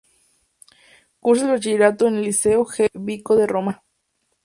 [1.19, 2.89] Cursa el Bachillerato en el Liceo G.
[2.91, 3.83] B Vico de Roma.